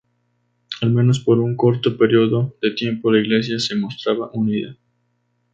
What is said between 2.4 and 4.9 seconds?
de tiempo la Iglesia se mostraba unida.